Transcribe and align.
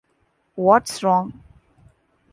What's 0.55 1.03
wrong? 1.03 1.43